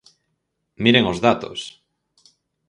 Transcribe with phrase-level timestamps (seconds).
[0.83, 1.59] ¡Miren os datos!